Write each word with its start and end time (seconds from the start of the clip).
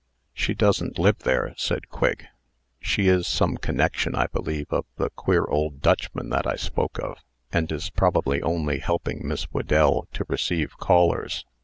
"She 0.33 0.55
doesn't 0.55 0.97
live 0.97 1.19
there," 1.19 1.53
said 1.57 1.89
Quigg. 1.89 2.25
"She 2.79 3.07
is 3.07 3.27
some 3.27 3.55
connection, 3.57 4.15
I 4.15 4.25
believe, 4.25 4.65
of 4.73 4.85
the 4.95 5.11
queer 5.11 5.43
old 5.45 5.79
Dutchman 5.83 6.29
that 6.29 6.47
I 6.47 6.55
spoke 6.55 6.97
of, 6.99 7.19
and 7.51 7.71
is 7.71 7.91
probably 7.91 8.41
only 8.41 8.79
helping 8.79 9.21
Miss 9.23 9.43
Whedell 9.53 10.07
to 10.13 10.25
receive 10.27 10.75
callers. 10.79 11.45